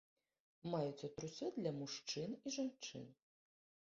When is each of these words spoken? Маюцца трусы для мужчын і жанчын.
Маюцца 0.75 1.09
трусы 1.19 1.49
для 1.59 1.71
мужчын 1.79 2.31
і 2.39 2.57
жанчын. 2.57 3.05